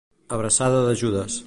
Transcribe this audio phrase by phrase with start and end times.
[0.37, 1.39] Abraçada de Judes.